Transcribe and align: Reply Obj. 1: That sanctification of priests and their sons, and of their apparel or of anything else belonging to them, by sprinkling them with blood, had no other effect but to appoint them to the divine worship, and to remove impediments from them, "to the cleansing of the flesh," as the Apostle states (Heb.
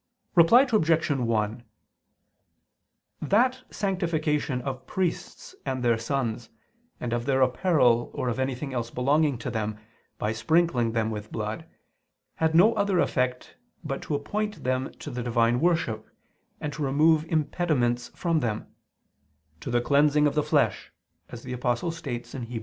Reply 0.33 0.63
Obj. 0.73 1.11
1: 1.11 1.63
That 3.21 3.61
sanctification 3.69 4.59
of 4.63 4.87
priests 4.87 5.53
and 5.63 5.83
their 5.83 5.99
sons, 5.99 6.49
and 6.99 7.13
of 7.13 7.25
their 7.27 7.43
apparel 7.43 8.09
or 8.15 8.27
of 8.27 8.39
anything 8.39 8.73
else 8.73 8.89
belonging 8.89 9.37
to 9.37 9.51
them, 9.51 9.77
by 10.17 10.31
sprinkling 10.33 10.93
them 10.93 11.11
with 11.11 11.31
blood, 11.31 11.67
had 12.37 12.55
no 12.55 12.73
other 12.73 12.97
effect 12.97 13.57
but 13.83 14.01
to 14.01 14.15
appoint 14.15 14.63
them 14.63 14.91
to 14.93 15.11
the 15.11 15.21
divine 15.21 15.59
worship, 15.59 16.09
and 16.59 16.73
to 16.73 16.81
remove 16.83 17.23
impediments 17.25 18.09
from 18.15 18.39
them, 18.39 18.73
"to 19.59 19.69
the 19.69 19.81
cleansing 19.81 20.25
of 20.25 20.33
the 20.33 20.41
flesh," 20.41 20.91
as 21.29 21.43
the 21.43 21.53
Apostle 21.53 21.91
states 21.91 22.31
(Heb. 22.31 22.47